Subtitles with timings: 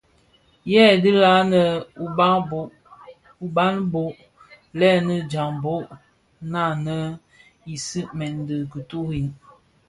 [0.71, 1.61] Hei dhi ňannë
[3.57, 4.03] uba bo:
[4.79, 5.87] lènii djambhog
[6.51, 7.09] ňanèn
[7.73, 9.21] u sigmèn di kituri,